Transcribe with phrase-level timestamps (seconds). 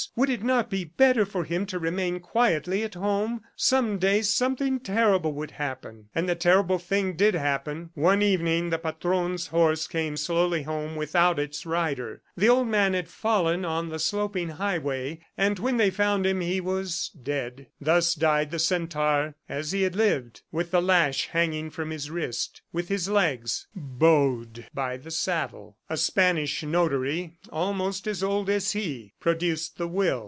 [0.15, 4.79] Would it not be better for him to remain quietly at home...." Some day something
[4.79, 6.09] terrible would happen....
[6.15, 7.91] And the terrible thing did happen.
[7.93, 12.23] One evening the Patron's horse came slowly home without its rider.
[12.35, 16.59] The old man had fallen on the sloping highway, and when they found him, he
[16.59, 17.67] was dead.
[17.79, 22.61] Thus died the centaur as he had lived, with the lash hanging from his wrist,
[22.73, 25.77] with his legs bowed by the saddle.
[25.87, 29.91] A Spanish notary, almost as old as he, produced the will.